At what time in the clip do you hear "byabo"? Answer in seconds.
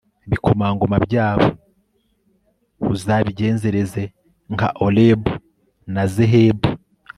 1.05-1.47